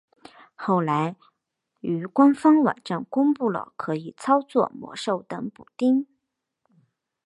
[0.55, 1.15] 后来
[1.81, 6.07] 于官方网站公布了可以操作魔兽等补丁。